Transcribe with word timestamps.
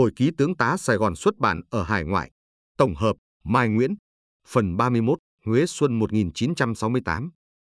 Hồi 0.00 0.10
ký 0.16 0.30
tướng 0.36 0.56
tá 0.56 0.76
Sài 0.76 0.96
Gòn 0.96 1.16
xuất 1.16 1.38
bản 1.38 1.60
ở 1.70 1.82
hải 1.82 2.04
ngoại. 2.04 2.30
Tổng 2.76 2.94
hợp, 2.94 3.16
Mai 3.44 3.68
Nguyễn. 3.68 3.94
Phần 4.48 4.76
31, 4.76 5.18
Huế 5.46 5.66
Xuân 5.66 5.98
1968. 5.98 7.30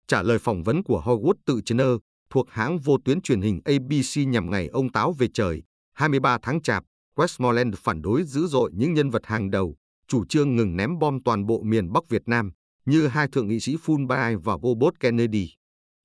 Trả 0.06 0.22
lời 0.22 0.38
phỏng 0.38 0.62
vấn 0.62 0.82
của 0.82 1.03
Howard 1.04 1.35
tự 1.46 1.54
Jenner 1.54 1.98
thuộc 2.30 2.50
hãng 2.50 2.79
vô 2.79 2.98
tuyến 3.04 3.21
truyền 3.21 3.40
hình 3.40 3.61
ABC 3.64 4.29
nhằm 4.29 4.50
ngày 4.50 4.69
ông 4.69 4.93
Táo 4.93 5.12
về 5.12 5.29
trời, 5.35 5.62
23 5.93 6.38
tháng 6.43 6.62
Chạp, 6.62 6.85
Westmoreland 7.16 7.72
phản 7.77 8.03
đối 8.03 8.23
dữ 8.23 8.47
dội 8.47 8.71
những 8.75 8.95
nhân 8.95 9.11
vật 9.11 9.27
hàng 9.27 9.51
đầu, 9.51 9.77
chủ 10.09 10.25
trương 10.25 10.57
ngừng 10.57 10.77
ném 10.77 10.99
bom 10.99 11.23
toàn 11.23 11.47
bộ 11.47 11.63
miền 11.63 11.93
Bắc 11.93 12.09
Việt 12.09 12.23
Nam, 12.27 12.51
như 12.85 13.07
hai 13.07 13.29
thượng 13.33 13.49
nghị 13.49 13.61
sĩ 13.61 13.77
Fulbright 13.77 14.41
và 14.41 14.57
Robert 14.63 14.95
Kennedy. 15.01 15.49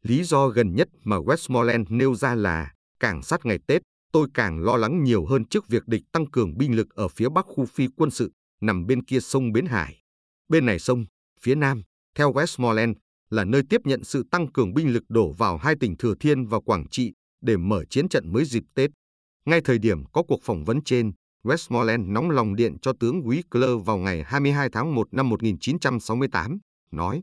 Lý 0.04 0.24
do 0.24 0.48
gần 0.48 0.76
nhất 0.76 0.88
mà 1.04 1.18
Westmoreland 1.18 1.86
nêu 1.90 2.16
ra 2.16 2.36
là, 2.36 2.72
cảng 3.00 3.24
sát 3.24 3.46
ngày 3.46 3.60
Tết, 3.68 3.82
tôi 4.12 4.28
càng 4.34 4.60
lo 4.60 4.78
lắng 4.78 5.04
nhiều 5.04 5.26
hơn 5.26 5.46
trước 5.46 5.68
việc 5.68 5.88
địch 5.88 6.04
tăng 6.12 6.32
cường 6.32 6.58
binh 6.58 6.76
lực 6.76 6.90
ở 6.96 7.08
phía 7.08 7.30
bắc 7.30 7.46
khu 7.46 7.66
phi 7.66 7.88
quân 7.98 8.12
sự, 8.12 8.32
nằm 8.62 8.86
bên 8.88 9.06
kia 9.06 9.20
sông 9.20 9.52
Bến 9.52 9.66
Hải. 9.66 10.02
Bên 10.50 10.66
này 10.66 10.80
sông, 10.80 11.06
phía 11.42 11.56
nam, 11.56 11.84
theo 12.16 12.34
Westmoreland, 12.34 12.94
là 13.30 13.46
nơi 13.46 13.62
tiếp 13.70 13.82
nhận 13.84 14.04
sự 14.04 14.24
tăng 14.32 14.52
cường 14.52 14.74
binh 14.74 14.94
lực 14.94 15.04
đổ 15.10 15.32
vào 15.32 15.58
hai 15.58 15.76
tỉnh 15.80 15.98
Thừa 15.98 16.14
Thiên 16.20 16.46
và 16.46 16.60
Quảng 16.60 16.90
Trị 16.92 17.14
để 17.42 17.58
mở 17.58 17.86
chiến 17.86 18.10
trận 18.10 18.34
mới 18.34 18.46
dịp 18.46 18.64
Tết. 18.76 18.90
Ngay 19.46 19.62
thời 19.62 19.78
điểm 19.80 20.06
có 20.14 20.24
cuộc 20.24 20.40
phỏng 20.44 20.64
vấn 20.64 20.84
trên, 20.84 21.12
Westmoreland 21.44 22.12
nóng 22.12 22.30
lòng 22.30 22.56
điện 22.56 22.78
cho 22.82 22.94
tướng 23.00 23.22
Wickler 23.22 23.80
vào 23.80 23.98
ngày 23.98 24.24
22 24.24 24.70
tháng 24.72 24.96
1 24.96 25.08
năm 25.14 25.30
1968, 25.30 26.58
nói 26.92 27.22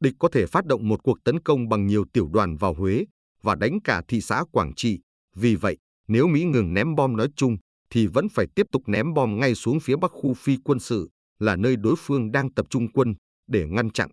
địch 0.00 0.14
có 0.18 0.28
thể 0.32 0.46
phát 0.46 0.66
động 0.66 0.88
một 0.88 1.02
cuộc 1.02 1.24
tấn 1.24 1.40
công 1.40 1.68
bằng 1.68 1.86
nhiều 1.86 2.04
tiểu 2.12 2.28
đoàn 2.32 2.56
vào 2.56 2.74
Huế 2.74 3.04
và 3.42 3.54
đánh 3.54 3.78
cả 3.84 4.02
thị 4.08 4.20
xã 4.20 4.44
Quảng 4.52 4.72
Trị. 4.76 5.00
Vì 5.34 5.54
vậy, 5.54 5.76
nếu 6.10 6.26
Mỹ 6.26 6.44
ngừng 6.44 6.74
ném 6.74 6.94
bom 6.94 7.16
nói 7.16 7.28
chung, 7.36 7.56
thì 7.90 8.06
vẫn 8.06 8.28
phải 8.28 8.46
tiếp 8.54 8.66
tục 8.72 8.82
ném 8.86 9.14
bom 9.14 9.40
ngay 9.40 9.54
xuống 9.54 9.80
phía 9.80 9.96
bắc 9.96 10.10
khu 10.10 10.34
phi 10.34 10.56
quân 10.64 10.78
sự, 10.78 11.08
là 11.38 11.56
nơi 11.56 11.76
đối 11.76 11.94
phương 11.98 12.32
đang 12.32 12.54
tập 12.54 12.66
trung 12.70 12.92
quân, 12.92 13.14
để 13.46 13.66
ngăn 13.66 13.90
chặn. 13.90 14.10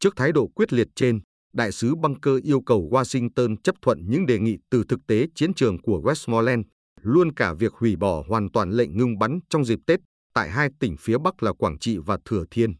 Trước 0.00 0.16
thái 0.16 0.32
độ 0.32 0.46
quyết 0.54 0.72
liệt 0.72 0.88
trên, 0.96 1.20
đại 1.52 1.72
sứ 1.72 1.94
Bunker 1.94 2.42
yêu 2.42 2.60
cầu 2.60 2.88
Washington 2.92 3.56
chấp 3.64 3.74
thuận 3.82 3.98
những 4.08 4.26
đề 4.26 4.38
nghị 4.38 4.56
từ 4.70 4.84
thực 4.88 5.00
tế 5.06 5.26
chiến 5.34 5.54
trường 5.54 5.82
của 5.82 6.00
Westmoreland, 6.04 6.62
luôn 7.02 7.34
cả 7.34 7.54
việc 7.54 7.72
hủy 7.72 7.96
bỏ 7.96 8.24
hoàn 8.28 8.50
toàn 8.50 8.70
lệnh 8.70 8.96
ngưng 8.96 9.18
bắn 9.18 9.38
trong 9.50 9.64
dịp 9.64 9.78
Tết 9.86 10.00
tại 10.34 10.50
hai 10.50 10.68
tỉnh 10.80 10.96
phía 11.00 11.18
Bắc 11.18 11.42
là 11.42 11.52
Quảng 11.52 11.78
Trị 11.78 11.98
và 12.06 12.18
Thừa 12.24 12.44
Thiên. 12.50 12.74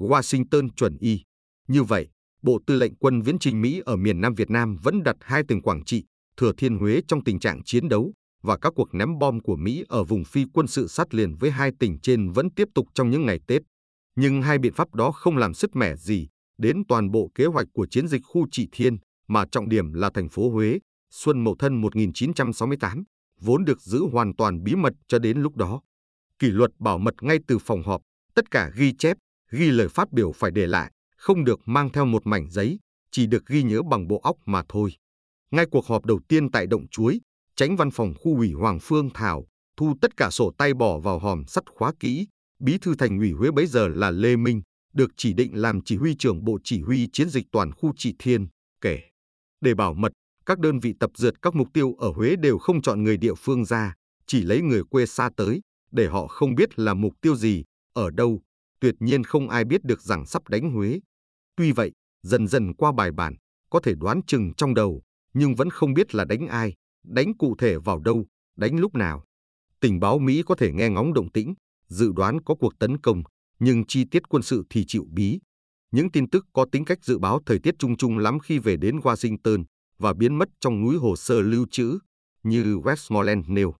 Washington 0.00 0.68
chuẩn 0.76 0.96
y. 1.00 1.20
Như 1.68 1.82
vậy, 1.82 2.08
Bộ 2.42 2.58
Tư 2.66 2.76
lệnh 2.76 2.94
Quân 2.94 3.22
Viễn 3.22 3.38
trình 3.38 3.60
Mỹ 3.60 3.82
ở 3.84 3.96
miền 3.96 4.20
Nam 4.20 4.34
Việt 4.34 4.50
Nam 4.50 4.76
vẫn 4.82 5.02
đặt 5.02 5.16
hai 5.20 5.42
tỉnh 5.48 5.62
Quảng 5.62 5.84
Trị, 5.84 6.04
Thừa 6.36 6.52
Thiên 6.56 6.78
Huế 6.78 7.00
trong 7.08 7.24
tình 7.24 7.40
trạng 7.40 7.62
chiến 7.64 7.88
đấu 7.88 8.12
và 8.42 8.58
các 8.58 8.72
cuộc 8.76 8.94
ném 8.94 9.18
bom 9.18 9.40
của 9.40 9.56
Mỹ 9.56 9.84
ở 9.88 10.04
vùng 10.04 10.24
phi 10.24 10.44
quân 10.52 10.66
sự 10.66 10.88
sát 10.88 11.14
liền 11.14 11.34
với 11.34 11.50
hai 11.50 11.70
tỉnh 11.78 11.98
trên 12.02 12.30
vẫn 12.30 12.50
tiếp 12.50 12.68
tục 12.74 12.86
trong 12.94 13.10
những 13.10 13.26
ngày 13.26 13.40
Tết. 13.46 13.62
Nhưng 14.16 14.42
hai 14.42 14.58
biện 14.58 14.72
pháp 14.72 14.94
đó 14.94 15.10
không 15.10 15.36
làm 15.36 15.54
sứt 15.54 15.76
mẻ 15.76 15.96
gì 15.96 16.28
đến 16.58 16.82
toàn 16.88 17.10
bộ 17.10 17.30
kế 17.34 17.46
hoạch 17.46 17.66
của 17.72 17.86
chiến 17.86 18.08
dịch 18.08 18.22
khu 18.24 18.46
trị 18.50 18.68
thiên 18.72 18.96
mà 19.28 19.44
trọng 19.52 19.68
điểm 19.68 19.92
là 19.92 20.10
thành 20.14 20.28
phố 20.28 20.50
Huế, 20.50 20.78
xuân 21.10 21.44
Mậu 21.44 21.56
Thân 21.58 21.80
1968, 21.80 23.04
vốn 23.40 23.64
được 23.64 23.80
giữ 23.80 24.00
hoàn 24.12 24.36
toàn 24.36 24.62
bí 24.62 24.74
mật 24.74 24.92
cho 25.08 25.18
đến 25.18 25.42
lúc 25.42 25.56
đó. 25.56 25.80
Kỷ 26.38 26.46
luật 26.46 26.70
bảo 26.78 26.98
mật 26.98 27.14
ngay 27.20 27.38
từ 27.46 27.58
phòng 27.58 27.82
họp, 27.82 28.00
tất 28.34 28.50
cả 28.50 28.70
ghi 28.76 28.92
chép, 28.98 29.16
ghi 29.50 29.70
lời 29.70 29.88
phát 29.88 30.12
biểu 30.12 30.32
phải 30.32 30.50
để 30.50 30.66
lại, 30.66 30.92
không 31.16 31.44
được 31.44 31.60
mang 31.66 31.90
theo 31.90 32.04
một 32.06 32.26
mảnh 32.26 32.50
giấy, 32.50 32.78
chỉ 33.10 33.26
được 33.26 33.46
ghi 33.46 33.62
nhớ 33.62 33.82
bằng 33.82 34.08
bộ 34.08 34.20
óc 34.22 34.36
mà 34.46 34.62
thôi. 34.68 34.90
Ngay 35.52 35.66
cuộc 35.70 35.86
họp 35.86 36.06
đầu 36.06 36.20
tiên 36.28 36.50
tại 36.50 36.66
Động 36.66 36.88
Chuối, 36.88 37.20
tránh 37.56 37.76
văn 37.76 37.90
phòng 37.90 38.14
khu 38.20 38.36
ủy 38.36 38.52
Hoàng 38.52 38.78
Phương 38.82 39.10
Thảo 39.14 39.46
thu 39.76 39.94
tất 40.00 40.16
cả 40.16 40.30
sổ 40.30 40.52
tay 40.58 40.74
bỏ 40.74 40.98
vào 40.98 41.18
hòm 41.18 41.44
sắt 41.46 41.64
khóa 41.70 41.92
kỹ. 42.00 42.26
Bí 42.58 42.78
thư 42.78 42.94
thành 42.94 43.18
ủy 43.18 43.32
Huế 43.32 43.50
bấy 43.50 43.66
giờ 43.66 43.88
là 43.88 44.10
Lê 44.10 44.36
Minh, 44.36 44.62
được 44.94 45.10
chỉ 45.16 45.32
định 45.32 45.60
làm 45.60 45.80
chỉ 45.84 45.96
huy 45.96 46.14
trưởng 46.14 46.44
bộ 46.44 46.58
chỉ 46.64 46.80
huy 46.82 47.08
chiến 47.12 47.28
dịch 47.28 47.46
toàn 47.52 47.72
khu 47.72 47.92
trị 47.96 48.14
thiên, 48.18 48.46
kể. 48.80 49.00
Để 49.60 49.74
bảo 49.74 49.94
mật, 49.94 50.12
các 50.46 50.58
đơn 50.58 50.80
vị 50.80 50.94
tập 51.00 51.10
dượt 51.14 51.42
các 51.42 51.54
mục 51.54 51.68
tiêu 51.74 51.94
ở 51.98 52.10
Huế 52.10 52.36
đều 52.36 52.58
không 52.58 52.82
chọn 52.82 53.02
người 53.02 53.16
địa 53.16 53.34
phương 53.34 53.64
ra, 53.64 53.94
chỉ 54.26 54.42
lấy 54.42 54.62
người 54.62 54.82
quê 54.84 55.06
xa 55.06 55.30
tới, 55.36 55.60
để 55.90 56.08
họ 56.08 56.26
không 56.26 56.54
biết 56.54 56.78
là 56.78 56.94
mục 56.94 57.12
tiêu 57.20 57.36
gì, 57.36 57.64
ở 57.92 58.10
đâu. 58.10 58.42
Tuyệt 58.80 58.94
nhiên 59.00 59.24
không 59.24 59.48
ai 59.48 59.64
biết 59.64 59.84
được 59.84 60.02
rằng 60.02 60.26
sắp 60.26 60.48
đánh 60.48 60.70
Huế. 60.70 61.00
Tuy 61.56 61.72
vậy, 61.72 61.92
dần 62.22 62.48
dần 62.48 62.74
qua 62.74 62.92
bài 62.92 63.12
bản, 63.12 63.34
có 63.70 63.80
thể 63.80 63.94
đoán 63.94 64.20
chừng 64.26 64.52
trong 64.56 64.74
đầu, 64.74 65.02
nhưng 65.34 65.54
vẫn 65.54 65.70
không 65.70 65.94
biết 65.94 66.14
là 66.14 66.24
đánh 66.24 66.46
ai, 66.48 66.74
đánh 67.04 67.36
cụ 67.36 67.54
thể 67.58 67.78
vào 67.78 68.00
đâu, 68.00 68.26
đánh 68.56 68.80
lúc 68.80 68.94
nào. 68.94 69.24
Tình 69.80 70.00
báo 70.00 70.18
Mỹ 70.18 70.42
có 70.46 70.54
thể 70.54 70.72
nghe 70.72 70.88
ngóng 70.88 71.14
động 71.14 71.32
tĩnh, 71.32 71.54
dự 71.88 72.12
đoán 72.16 72.40
có 72.40 72.54
cuộc 72.54 72.78
tấn 72.78 72.98
công, 72.98 73.22
nhưng 73.58 73.86
chi 73.86 74.04
tiết 74.10 74.28
quân 74.28 74.42
sự 74.42 74.64
thì 74.70 74.84
chịu 74.86 75.06
bí. 75.10 75.38
Những 75.90 76.10
tin 76.10 76.30
tức 76.30 76.46
có 76.52 76.66
tính 76.72 76.84
cách 76.84 77.04
dự 77.04 77.18
báo 77.18 77.40
thời 77.46 77.58
tiết 77.58 77.74
chung 77.78 77.96
chung 77.96 78.18
lắm 78.18 78.38
khi 78.38 78.58
về 78.58 78.76
đến 78.76 78.98
Washington 78.98 79.64
và 79.98 80.12
biến 80.14 80.38
mất 80.38 80.48
trong 80.60 80.80
núi 80.80 80.96
hồ 80.96 81.16
sơ 81.16 81.40
lưu 81.40 81.66
trữ, 81.70 81.98
như 82.42 82.78
Westmoreland 82.78 83.42
nêu. 83.46 83.74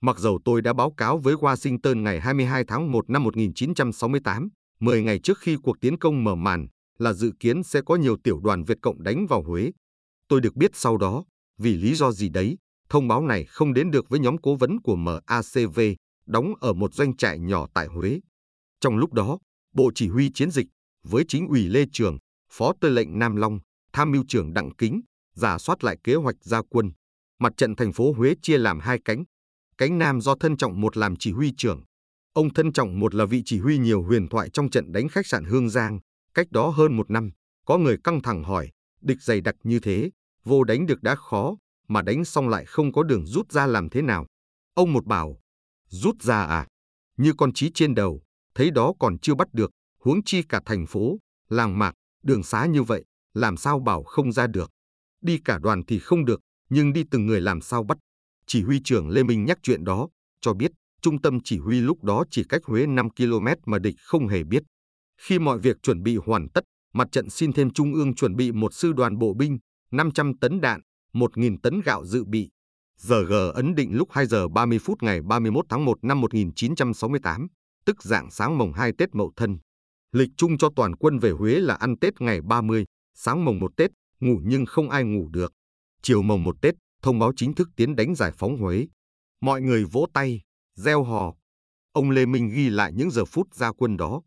Mặc 0.00 0.18
dầu 0.18 0.40
tôi 0.44 0.62
đã 0.62 0.72
báo 0.72 0.90
cáo 0.96 1.18
với 1.18 1.34
Washington 1.34 2.02
ngày 2.02 2.20
22 2.20 2.64
tháng 2.64 2.92
1 2.92 3.10
năm 3.10 3.22
1968, 3.22 4.48
10 4.80 5.02
ngày 5.02 5.18
trước 5.18 5.38
khi 5.38 5.56
cuộc 5.62 5.80
tiến 5.80 5.98
công 5.98 6.24
mở 6.24 6.34
màn, 6.34 6.66
là 6.98 7.12
dự 7.12 7.32
kiến 7.40 7.62
sẽ 7.62 7.80
có 7.86 7.96
nhiều 7.96 8.16
tiểu 8.24 8.40
đoàn 8.40 8.64
Việt 8.64 8.78
Cộng 8.82 9.02
đánh 9.02 9.26
vào 9.26 9.42
Huế. 9.42 9.70
Tôi 10.28 10.40
được 10.40 10.56
biết 10.56 10.70
sau 10.74 10.96
đó, 10.96 11.24
vì 11.58 11.74
lý 11.76 11.94
do 11.94 12.12
gì 12.12 12.28
đấy, 12.28 12.58
thông 12.88 13.08
báo 13.08 13.22
này 13.22 13.44
không 13.44 13.74
đến 13.74 13.90
được 13.90 14.08
với 14.08 14.20
nhóm 14.20 14.38
cố 14.38 14.56
vấn 14.56 14.80
của 14.80 14.96
MACV, 14.96 15.80
đóng 16.26 16.54
ở 16.60 16.72
một 16.72 16.94
doanh 16.94 17.16
trại 17.16 17.38
nhỏ 17.38 17.66
tại 17.74 17.86
Huế. 17.86 18.20
Trong 18.80 18.96
lúc 18.96 19.12
đó, 19.12 19.38
Bộ 19.74 19.90
Chỉ 19.94 20.08
huy 20.08 20.30
Chiến 20.34 20.50
dịch, 20.50 20.66
với 21.04 21.24
chính 21.28 21.48
ủy 21.48 21.68
Lê 21.68 21.84
Trường, 21.92 22.18
Phó 22.50 22.72
Tư 22.80 22.88
lệnh 22.88 23.18
Nam 23.18 23.36
Long, 23.36 23.58
Tham 23.92 24.12
mưu 24.12 24.24
trưởng 24.28 24.54
Đặng 24.54 24.74
Kính, 24.74 25.00
giả 25.34 25.58
soát 25.58 25.84
lại 25.84 25.96
kế 26.04 26.14
hoạch 26.14 26.36
gia 26.40 26.62
quân. 26.62 26.92
Mặt 27.38 27.52
trận 27.56 27.76
thành 27.76 27.92
phố 27.92 28.12
Huế 28.12 28.34
chia 28.42 28.58
làm 28.58 28.80
hai 28.80 28.98
cánh. 29.04 29.24
Cánh 29.78 29.98
Nam 29.98 30.20
do 30.20 30.34
Thân 30.40 30.56
Trọng 30.56 30.80
một 30.80 30.96
làm 30.96 31.16
chỉ 31.16 31.32
huy 31.32 31.52
trưởng. 31.56 31.82
Ông 32.32 32.54
Thân 32.54 32.72
Trọng 32.72 33.00
một 33.00 33.14
là 33.14 33.24
vị 33.24 33.42
chỉ 33.44 33.58
huy 33.58 33.78
nhiều 33.78 34.02
huyền 34.02 34.28
thoại 34.28 34.50
trong 34.50 34.70
trận 34.70 34.92
đánh 34.92 35.08
khách 35.08 35.26
sạn 35.26 35.44
Hương 35.44 35.70
Giang, 35.70 35.98
cách 36.34 36.46
đó 36.50 36.68
hơn 36.68 36.96
một 36.96 37.10
năm. 37.10 37.30
Có 37.66 37.78
người 37.78 37.96
căng 38.04 38.22
thẳng 38.22 38.44
hỏi, 38.44 38.70
địch 39.04 39.22
dày 39.22 39.40
đặc 39.40 39.54
như 39.62 39.80
thế, 39.80 40.10
vô 40.44 40.64
đánh 40.64 40.86
được 40.86 41.02
đã 41.02 41.14
khó, 41.14 41.56
mà 41.88 42.02
đánh 42.02 42.24
xong 42.24 42.48
lại 42.48 42.64
không 42.64 42.92
có 42.92 43.02
đường 43.02 43.26
rút 43.26 43.52
ra 43.52 43.66
làm 43.66 43.88
thế 43.88 44.02
nào. 44.02 44.26
Ông 44.74 44.92
một 44.92 45.06
bảo, 45.06 45.40
rút 45.88 46.22
ra 46.22 46.44
à? 46.44 46.66
Như 47.16 47.32
con 47.38 47.52
trí 47.52 47.70
trên 47.74 47.94
đầu, 47.94 48.22
thấy 48.54 48.70
đó 48.70 48.92
còn 48.98 49.18
chưa 49.18 49.34
bắt 49.34 49.48
được, 49.52 49.70
huống 50.00 50.24
chi 50.24 50.42
cả 50.42 50.60
thành 50.66 50.86
phố, 50.86 51.18
làng 51.48 51.78
mạc, 51.78 51.94
đường 52.22 52.42
xá 52.42 52.66
như 52.66 52.82
vậy, 52.82 53.04
làm 53.34 53.56
sao 53.56 53.80
bảo 53.80 54.02
không 54.02 54.32
ra 54.32 54.46
được. 54.46 54.70
Đi 55.20 55.40
cả 55.44 55.58
đoàn 55.58 55.82
thì 55.86 55.98
không 55.98 56.24
được, 56.24 56.40
nhưng 56.68 56.92
đi 56.92 57.04
từng 57.10 57.26
người 57.26 57.40
làm 57.40 57.60
sao 57.60 57.84
bắt. 57.84 57.98
Chỉ 58.46 58.62
huy 58.62 58.80
trưởng 58.84 59.08
Lê 59.08 59.22
Minh 59.22 59.44
nhắc 59.44 59.58
chuyện 59.62 59.84
đó, 59.84 60.08
cho 60.40 60.54
biết 60.54 60.72
trung 61.04 61.20
tâm 61.20 61.38
chỉ 61.44 61.58
huy 61.58 61.80
lúc 61.80 62.04
đó 62.04 62.24
chỉ 62.30 62.44
cách 62.48 62.64
Huế 62.64 62.86
5 62.86 63.10
km 63.10 63.46
mà 63.66 63.78
địch 63.78 63.94
không 63.98 64.28
hề 64.28 64.44
biết. 64.44 64.62
Khi 65.20 65.38
mọi 65.38 65.58
việc 65.58 65.76
chuẩn 65.82 66.02
bị 66.02 66.16
hoàn 66.16 66.48
tất, 66.48 66.64
mặt 66.94 67.08
trận 67.12 67.30
xin 67.30 67.52
thêm 67.52 67.70
Trung 67.70 67.94
ương 67.94 68.14
chuẩn 68.14 68.36
bị 68.36 68.52
một 68.52 68.74
sư 68.74 68.92
đoàn 68.92 69.18
bộ 69.18 69.34
binh, 69.34 69.58
500 69.90 70.38
tấn 70.38 70.60
đạn, 70.60 70.80
1.000 71.12 71.56
tấn 71.62 71.80
gạo 71.80 72.04
dự 72.04 72.24
bị. 72.24 72.50
Giờ 72.98 73.22
G 73.22 73.32
ấn 73.54 73.74
định 73.74 73.96
lúc 73.96 74.08
2 74.12 74.26
giờ 74.26 74.48
30 74.48 74.78
phút 74.78 75.02
ngày 75.02 75.20
31 75.22 75.66
tháng 75.68 75.84
1 75.84 76.04
năm 76.04 76.20
1968, 76.20 77.46
tức 77.86 78.02
dạng 78.02 78.30
sáng 78.30 78.58
mồng 78.58 78.72
2 78.72 78.92
Tết 78.98 79.14
Mậu 79.14 79.32
Thân. 79.36 79.58
Lịch 80.12 80.30
chung 80.36 80.58
cho 80.58 80.70
toàn 80.76 80.96
quân 80.96 81.18
về 81.18 81.30
Huế 81.30 81.60
là 81.60 81.74
ăn 81.74 81.98
Tết 81.98 82.20
ngày 82.20 82.40
30, 82.40 82.84
sáng 83.14 83.44
mồng 83.44 83.58
1 83.58 83.76
Tết, 83.76 83.90
ngủ 84.20 84.40
nhưng 84.44 84.66
không 84.66 84.90
ai 84.90 85.04
ngủ 85.04 85.28
được. 85.28 85.52
Chiều 86.02 86.22
mồng 86.22 86.42
1 86.42 86.56
Tết, 86.62 86.74
thông 87.02 87.18
báo 87.18 87.32
chính 87.36 87.54
thức 87.54 87.68
tiến 87.76 87.96
đánh 87.96 88.14
giải 88.14 88.32
phóng 88.38 88.56
Huế. 88.56 88.86
Mọi 89.40 89.60
người 89.60 89.84
vỗ 89.84 90.06
tay, 90.12 90.40
reo 90.74 91.04
hò. 91.04 91.34
Ông 91.92 92.10
Lê 92.10 92.26
Minh 92.26 92.48
ghi 92.54 92.70
lại 92.70 92.92
những 92.92 93.10
giờ 93.10 93.24
phút 93.24 93.54
ra 93.54 93.72
quân 93.72 93.96
đó. 93.96 94.22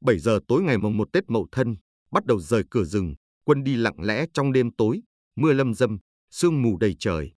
7 0.00 0.18
giờ 0.18 0.40
tối 0.48 0.62
ngày 0.62 0.78
mồng 0.78 0.96
1 0.96 1.08
Tết 1.12 1.30
Mậu 1.30 1.46
Thân, 1.52 1.76
bắt 2.12 2.26
đầu 2.26 2.40
rời 2.40 2.62
cửa 2.70 2.84
rừng, 2.84 3.14
quân 3.44 3.64
đi 3.64 3.76
lặng 3.76 4.00
lẽ 4.00 4.26
trong 4.34 4.52
đêm 4.52 4.70
tối, 4.70 5.02
mưa 5.36 5.52
lâm 5.52 5.74
dâm, 5.74 5.98
sương 6.30 6.62
mù 6.62 6.76
đầy 6.76 6.96
trời. 6.98 7.32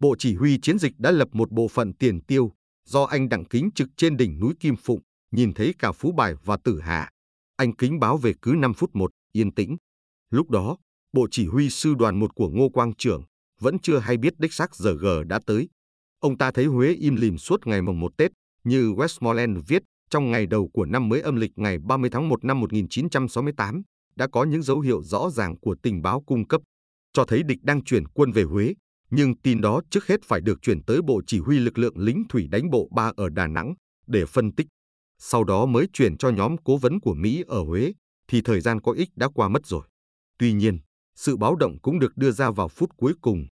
Bộ 0.00 0.16
chỉ 0.18 0.34
huy 0.34 0.58
chiến 0.62 0.78
dịch 0.78 0.92
đã 0.98 1.10
lập 1.10 1.28
một 1.32 1.50
bộ 1.50 1.68
phận 1.68 1.92
tiền 1.92 2.20
tiêu, 2.20 2.52
do 2.84 3.04
anh 3.04 3.28
Đặng 3.28 3.44
Kính 3.44 3.70
trực 3.74 3.88
trên 3.96 4.16
đỉnh 4.16 4.40
núi 4.40 4.54
Kim 4.60 4.76
Phụng, 4.76 5.00
nhìn 5.30 5.52
thấy 5.54 5.74
cả 5.78 5.92
Phú 5.92 6.12
Bài 6.12 6.34
và 6.44 6.56
Tử 6.64 6.80
Hạ. 6.80 7.10
Anh 7.56 7.76
Kính 7.76 8.00
báo 8.00 8.16
về 8.16 8.32
cứ 8.42 8.54
5 8.58 8.74
phút 8.74 8.90
một, 8.94 9.10
yên 9.32 9.54
tĩnh. 9.54 9.76
Lúc 10.30 10.50
đó, 10.50 10.76
bộ 11.12 11.26
chỉ 11.30 11.46
huy 11.46 11.70
sư 11.70 11.94
đoàn 11.98 12.18
một 12.18 12.34
của 12.34 12.48
Ngô 12.48 12.68
Quang 12.68 12.94
Trưởng 12.94 13.22
vẫn 13.60 13.78
chưa 13.78 13.98
hay 13.98 14.16
biết 14.16 14.38
đích 14.38 14.52
xác 14.52 14.76
giờ 14.76 14.94
G 14.94 15.06
đã 15.26 15.40
tới. 15.46 15.68
Ông 16.20 16.38
ta 16.38 16.50
thấy 16.50 16.64
Huế 16.64 16.92
im 16.92 17.16
lìm 17.16 17.38
suốt 17.38 17.66
ngày 17.66 17.82
mồng 17.82 18.00
1 18.00 18.16
Tết, 18.16 18.30
như 18.64 18.92
Westmoreland 18.92 19.62
viết 19.68 19.82
trong 20.10 20.30
ngày 20.30 20.46
đầu 20.46 20.68
của 20.72 20.84
năm 20.84 21.08
mới 21.08 21.20
âm 21.20 21.36
lịch 21.36 21.52
ngày 21.56 21.78
30 21.78 22.10
tháng 22.10 22.28
1 22.28 22.44
năm 22.44 22.60
1968, 22.60 23.82
đã 24.18 24.26
có 24.32 24.44
những 24.44 24.62
dấu 24.62 24.80
hiệu 24.80 25.02
rõ 25.02 25.30
ràng 25.30 25.58
của 25.60 25.76
tình 25.82 26.02
báo 26.02 26.22
cung 26.26 26.48
cấp, 26.48 26.60
cho 27.12 27.24
thấy 27.24 27.42
địch 27.42 27.58
đang 27.62 27.84
chuyển 27.84 28.08
quân 28.08 28.32
về 28.32 28.42
Huế, 28.42 28.74
Nhưng 29.10 29.40
tin 29.40 29.60
đó 29.60 29.80
trước 29.90 30.06
hết 30.06 30.20
phải 30.24 30.40
được 30.40 30.58
chuyển 30.62 30.82
tới 30.82 31.02
Bộ 31.02 31.20
Chỉ 31.26 31.38
huy 31.38 31.58
lực 31.58 31.78
lượng 31.78 31.98
lính 31.98 32.22
thủy 32.28 32.46
đánh 32.50 32.70
bộ 32.70 32.88
3 32.94 33.12
ở 33.16 33.28
Đà 33.28 33.46
Nẵng 33.46 33.74
để 34.06 34.26
phân 34.26 34.54
tích. 34.54 34.66
Sau 35.18 35.44
đó 35.44 35.66
mới 35.66 35.86
chuyển 35.92 36.16
cho 36.16 36.30
nhóm 36.30 36.56
cố 36.64 36.76
vấn 36.76 37.00
của 37.00 37.14
Mỹ 37.14 37.44
ở 37.46 37.64
Huế, 37.64 37.92
thì 38.28 38.42
thời 38.42 38.60
gian 38.60 38.80
có 38.80 38.92
ích 38.92 39.08
đã 39.16 39.28
qua 39.34 39.48
mất 39.48 39.66
rồi. 39.66 39.82
Tuy 40.38 40.52
nhiên, 40.52 40.78
sự 41.16 41.36
báo 41.36 41.56
động 41.56 41.78
cũng 41.82 41.98
được 41.98 42.16
đưa 42.16 42.30
ra 42.30 42.50
vào 42.50 42.68
phút 42.68 42.90
cuối 42.96 43.12
cùng. 43.20 43.46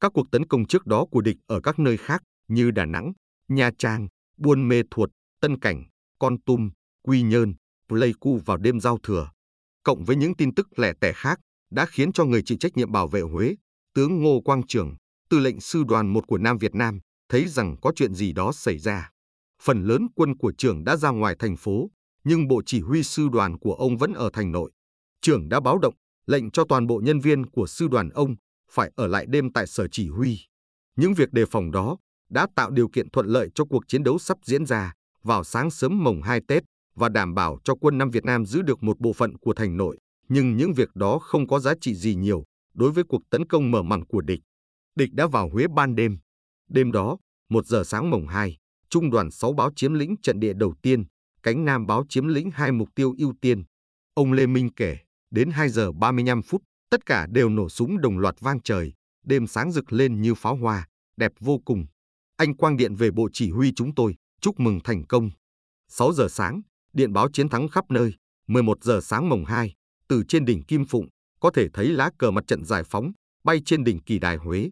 Các 0.00 0.12
cuộc 0.14 0.30
tấn 0.32 0.46
công 0.46 0.66
trước 0.66 0.86
đó 0.86 1.06
của 1.10 1.20
địch 1.20 1.36
ở 1.46 1.60
các 1.60 1.78
nơi 1.78 1.96
khác 1.96 2.22
như 2.48 2.70
Đà 2.70 2.84
Nẵng, 2.84 3.12
Nha 3.48 3.70
Trang, 3.78 4.08
Buôn 4.36 4.68
Mê 4.68 4.82
Thuột, 4.90 5.10
Tân 5.40 5.58
Cảnh, 5.58 5.84
Con 6.18 6.36
Tum, 6.46 6.70
Quy 7.02 7.22
Nhơn, 7.22 7.54
Pleiku 7.88 8.40
vào 8.46 8.56
đêm 8.56 8.80
giao 8.80 8.98
thừa, 9.02 9.30
cộng 9.86 10.04
với 10.04 10.16
những 10.16 10.34
tin 10.34 10.54
tức 10.54 10.78
lẻ 10.78 10.92
tẻ 11.00 11.12
khác, 11.12 11.40
đã 11.70 11.86
khiến 11.86 12.12
cho 12.12 12.24
người 12.24 12.42
chịu 12.42 12.58
trách 12.60 12.76
nhiệm 12.76 12.92
bảo 12.92 13.08
vệ 13.08 13.20
Huế, 13.20 13.54
tướng 13.94 14.22
Ngô 14.22 14.40
Quang 14.40 14.66
Trường, 14.66 14.94
tư 15.30 15.38
lệnh 15.38 15.60
sư 15.60 15.82
đoàn 15.88 16.12
một 16.12 16.26
của 16.26 16.38
Nam 16.38 16.58
Việt 16.58 16.74
Nam, 16.74 16.98
thấy 17.28 17.48
rằng 17.48 17.76
có 17.82 17.92
chuyện 17.96 18.14
gì 18.14 18.32
đó 18.32 18.52
xảy 18.52 18.78
ra. 18.78 19.10
Phần 19.62 19.84
lớn 19.84 20.06
quân 20.14 20.36
của 20.36 20.52
trường 20.58 20.84
đã 20.84 20.96
ra 20.96 21.10
ngoài 21.10 21.36
thành 21.38 21.56
phố, 21.56 21.90
nhưng 22.24 22.48
bộ 22.48 22.62
chỉ 22.66 22.80
huy 22.80 23.02
sư 23.02 23.28
đoàn 23.32 23.58
của 23.58 23.74
ông 23.74 23.96
vẫn 23.96 24.12
ở 24.12 24.30
thành 24.32 24.52
nội. 24.52 24.70
Trường 25.22 25.48
đã 25.48 25.60
báo 25.60 25.78
động, 25.78 25.94
lệnh 26.26 26.50
cho 26.50 26.64
toàn 26.68 26.86
bộ 26.86 27.00
nhân 27.04 27.20
viên 27.20 27.46
của 27.46 27.66
sư 27.66 27.88
đoàn 27.90 28.08
ông 28.08 28.34
phải 28.70 28.92
ở 28.96 29.06
lại 29.06 29.26
đêm 29.28 29.52
tại 29.52 29.66
sở 29.66 29.88
chỉ 29.92 30.08
huy. 30.08 30.38
Những 30.96 31.14
việc 31.14 31.32
đề 31.32 31.44
phòng 31.50 31.70
đó 31.70 31.96
đã 32.30 32.46
tạo 32.56 32.70
điều 32.70 32.88
kiện 32.88 33.10
thuận 33.10 33.26
lợi 33.26 33.48
cho 33.54 33.64
cuộc 33.64 33.88
chiến 33.88 34.02
đấu 34.02 34.18
sắp 34.18 34.38
diễn 34.44 34.66
ra 34.66 34.92
vào 35.22 35.44
sáng 35.44 35.70
sớm 35.70 36.04
mồng 36.04 36.22
2 36.22 36.40
Tết 36.48 36.62
và 36.96 37.08
đảm 37.08 37.34
bảo 37.34 37.58
cho 37.64 37.74
quân 37.74 37.98
Nam 37.98 38.10
Việt 38.10 38.24
Nam 38.24 38.46
giữ 38.46 38.62
được 38.62 38.82
một 38.82 39.00
bộ 39.00 39.12
phận 39.12 39.38
của 39.38 39.54
thành 39.54 39.76
nội. 39.76 39.98
Nhưng 40.28 40.56
những 40.56 40.72
việc 40.72 40.88
đó 40.94 41.18
không 41.18 41.46
có 41.46 41.58
giá 41.58 41.74
trị 41.80 41.94
gì 41.94 42.14
nhiều 42.14 42.44
đối 42.74 42.92
với 42.92 43.04
cuộc 43.04 43.22
tấn 43.30 43.46
công 43.46 43.70
mở 43.70 43.82
màn 43.82 44.04
của 44.04 44.20
địch. 44.20 44.40
Địch 44.94 45.12
đã 45.12 45.26
vào 45.26 45.50
Huế 45.50 45.66
ban 45.74 45.94
đêm. 45.94 46.18
Đêm 46.68 46.92
đó, 46.92 47.16
một 47.50 47.66
giờ 47.66 47.84
sáng 47.84 48.10
mồng 48.10 48.26
2, 48.26 48.56
Trung 48.88 49.10
đoàn 49.10 49.30
6 49.30 49.52
báo 49.52 49.70
chiếm 49.76 49.94
lĩnh 49.94 50.14
trận 50.22 50.40
địa 50.40 50.52
đầu 50.52 50.74
tiên, 50.82 51.04
cánh 51.42 51.64
Nam 51.64 51.86
báo 51.86 52.04
chiếm 52.08 52.26
lĩnh 52.26 52.50
hai 52.50 52.72
mục 52.72 52.88
tiêu 52.94 53.14
ưu 53.18 53.34
tiên. 53.40 53.64
Ông 54.14 54.32
Lê 54.32 54.46
Minh 54.46 54.68
kể, 54.76 54.98
đến 55.30 55.50
2 55.50 55.68
giờ 55.68 55.92
35 55.92 56.42
phút, 56.42 56.62
tất 56.90 57.06
cả 57.06 57.26
đều 57.30 57.48
nổ 57.48 57.68
súng 57.68 58.00
đồng 58.00 58.18
loạt 58.18 58.34
vang 58.40 58.62
trời, 58.62 58.92
đêm 59.24 59.46
sáng 59.46 59.72
rực 59.72 59.92
lên 59.92 60.20
như 60.22 60.34
pháo 60.34 60.56
hoa, 60.56 60.86
đẹp 61.16 61.32
vô 61.40 61.60
cùng. 61.64 61.86
Anh 62.36 62.54
quang 62.56 62.76
điện 62.76 62.94
về 62.94 63.10
bộ 63.10 63.28
chỉ 63.32 63.50
huy 63.50 63.72
chúng 63.76 63.94
tôi, 63.94 64.14
chúc 64.40 64.60
mừng 64.60 64.80
thành 64.84 65.06
công. 65.06 65.30
6 65.88 66.12
giờ 66.12 66.26
sáng, 66.30 66.62
điện 66.96 67.12
báo 67.12 67.28
chiến 67.32 67.48
thắng 67.48 67.68
khắp 67.68 67.84
nơi. 67.90 68.14
11 68.48 68.84
giờ 68.84 69.00
sáng 69.02 69.28
mồng 69.28 69.44
2, 69.44 69.72
từ 70.08 70.22
trên 70.28 70.44
đỉnh 70.44 70.62
Kim 70.62 70.84
Phụng, 70.84 71.06
có 71.40 71.50
thể 71.50 71.68
thấy 71.72 71.88
lá 71.88 72.10
cờ 72.18 72.30
mặt 72.30 72.44
trận 72.46 72.64
giải 72.64 72.82
phóng, 72.84 73.12
bay 73.44 73.60
trên 73.64 73.84
đỉnh 73.84 74.00
kỳ 74.00 74.18
đài 74.18 74.36
Huế. 74.36 74.70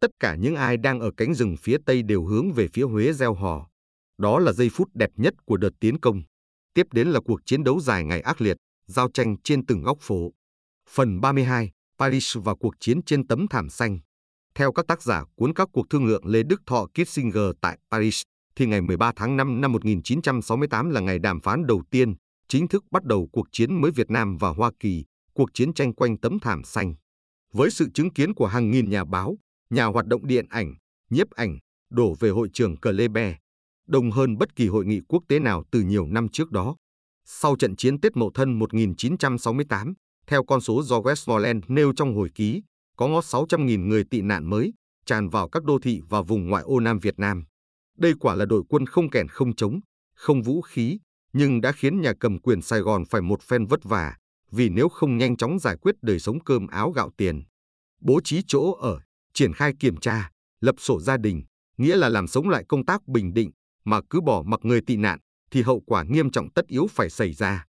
Tất 0.00 0.10
cả 0.20 0.36
những 0.36 0.54
ai 0.54 0.76
đang 0.76 1.00
ở 1.00 1.10
cánh 1.16 1.34
rừng 1.34 1.56
phía 1.56 1.76
tây 1.86 2.02
đều 2.02 2.24
hướng 2.24 2.52
về 2.52 2.68
phía 2.72 2.82
Huế 2.82 3.12
gieo 3.12 3.34
hò. 3.34 3.68
Đó 4.18 4.38
là 4.38 4.52
giây 4.52 4.68
phút 4.68 4.88
đẹp 4.94 5.10
nhất 5.16 5.34
của 5.44 5.56
đợt 5.56 5.70
tiến 5.80 6.00
công. 6.00 6.22
Tiếp 6.74 6.86
đến 6.92 7.08
là 7.08 7.20
cuộc 7.20 7.40
chiến 7.46 7.64
đấu 7.64 7.80
dài 7.80 8.04
ngày 8.04 8.20
ác 8.20 8.40
liệt, 8.40 8.56
giao 8.86 9.10
tranh 9.14 9.36
trên 9.44 9.66
từng 9.66 9.82
góc 9.82 9.98
phố. 10.00 10.32
Phần 10.90 11.20
32, 11.20 11.70
Paris 11.98 12.36
và 12.44 12.54
cuộc 12.54 12.74
chiến 12.80 13.02
trên 13.02 13.26
tấm 13.26 13.46
thảm 13.50 13.68
xanh. 13.68 13.98
Theo 14.54 14.72
các 14.72 14.86
tác 14.88 15.02
giả 15.02 15.24
cuốn 15.36 15.54
các 15.54 15.68
cuộc 15.72 15.90
thương 15.90 16.06
lượng 16.06 16.26
Lê 16.26 16.42
Đức 16.42 16.60
Thọ 16.66 16.86
Kissinger 16.94 17.50
tại 17.60 17.78
Paris, 17.90 18.22
thì 18.56 18.66
ngày 18.66 18.80
13 18.80 19.12
tháng 19.16 19.36
5 19.36 19.60
năm 19.60 19.72
1968 19.72 20.90
là 20.90 21.00
ngày 21.00 21.18
đàm 21.18 21.40
phán 21.40 21.66
đầu 21.66 21.82
tiên, 21.90 22.14
chính 22.48 22.68
thức 22.68 22.84
bắt 22.90 23.04
đầu 23.04 23.28
cuộc 23.32 23.46
chiến 23.52 23.80
mới 23.80 23.90
Việt 23.90 24.10
Nam 24.10 24.36
và 24.36 24.48
Hoa 24.48 24.70
Kỳ, 24.80 25.04
cuộc 25.34 25.50
chiến 25.54 25.74
tranh 25.74 25.94
quanh 25.94 26.18
tấm 26.18 26.38
thảm 26.38 26.64
xanh. 26.64 26.94
Với 27.52 27.70
sự 27.70 27.88
chứng 27.94 28.12
kiến 28.12 28.34
của 28.34 28.46
hàng 28.46 28.70
nghìn 28.70 28.90
nhà 28.90 29.04
báo, 29.04 29.38
nhà 29.70 29.84
hoạt 29.84 30.06
động 30.06 30.26
điện 30.26 30.46
ảnh, 30.48 30.74
nhiếp 31.10 31.30
ảnh, 31.30 31.58
đổ 31.90 32.14
về 32.20 32.30
hội 32.30 32.48
trường 32.52 32.76
Cờ 32.76 32.92
Lê 32.92 33.08
Bè, 33.08 33.36
đông 33.86 34.10
hơn 34.10 34.38
bất 34.38 34.56
kỳ 34.56 34.68
hội 34.68 34.84
nghị 34.84 35.00
quốc 35.08 35.22
tế 35.28 35.38
nào 35.38 35.64
từ 35.70 35.80
nhiều 35.80 36.06
năm 36.06 36.28
trước 36.28 36.50
đó. 36.50 36.76
Sau 37.24 37.56
trận 37.56 37.76
chiến 37.76 38.00
Tết 38.00 38.16
Mậu 38.16 38.30
Thân 38.34 38.58
1968, 38.58 39.94
theo 40.26 40.44
con 40.44 40.60
số 40.60 40.82
do 40.82 41.00
Westmoreland 41.00 41.60
nêu 41.68 41.92
trong 41.96 42.16
hồi 42.16 42.28
ký, 42.34 42.62
có 42.96 43.08
ngót 43.08 43.24
600.000 43.24 43.86
người 43.86 44.04
tị 44.10 44.20
nạn 44.20 44.50
mới 44.50 44.72
tràn 45.06 45.28
vào 45.28 45.48
các 45.48 45.64
đô 45.64 45.78
thị 45.78 46.00
và 46.08 46.22
vùng 46.22 46.46
ngoại 46.46 46.62
ô 46.62 46.80
Nam 46.80 46.98
Việt 46.98 47.18
Nam. 47.18 47.44
Đây 47.96 48.14
quả 48.20 48.34
là 48.34 48.44
đội 48.44 48.62
quân 48.68 48.86
không 48.86 49.10
kèn 49.10 49.28
không 49.28 49.54
chống, 49.54 49.80
không 50.14 50.42
vũ 50.42 50.60
khí, 50.60 50.98
nhưng 51.32 51.60
đã 51.60 51.72
khiến 51.72 52.00
nhà 52.00 52.12
cầm 52.20 52.38
quyền 52.38 52.62
Sài 52.62 52.80
Gòn 52.80 53.04
phải 53.10 53.20
một 53.20 53.42
phen 53.42 53.66
vất 53.66 53.84
vả, 53.84 54.16
vì 54.50 54.68
nếu 54.68 54.88
không 54.88 55.18
nhanh 55.18 55.36
chóng 55.36 55.58
giải 55.58 55.76
quyết 55.76 55.94
đời 56.02 56.18
sống 56.18 56.44
cơm 56.44 56.66
áo 56.66 56.90
gạo 56.90 57.10
tiền. 57.16 57.42
Bố 58.00 58.20
trí 58.24 58.42
chỗ 58.46 58.72
ở, 58.72 59.00
triển 59.34 59.52
khai 59.52 59.72
kiểm 59.80 59.96
tra, 59.96 60.30
lập 60.60 60.74
sổ 60.78 61.00
gia 61.00 61.16
đình, 61.16 61.42
nghĩa 61.78 61.96
là 61.96 62.08
làm 62.08 62.26
sống 62.26 62.48
lại 62.48 62.64
công 62.68 62.84
tác 62.84 63.08
bình 63.08 63.34
định, 63.34 63.50
mà 63.84 64.00
cứ 64.10 64.20
bỏ 64.20 64.42
mặc 64.46 64.60
người 64.62 64.80
tị 64.86 64.96
nạn, 64.96 65.18
thì 65.50 65.62
hậu 65.62 65.80
quả 65.80 66.04
nghiêm 66.08 66.30
trọng 66.30 66.50
tất 66.50 66.66
yếu 66.66 66.86
phải 66.90 67.10
xảy 67.10 67.32
ra. 67.32 67.64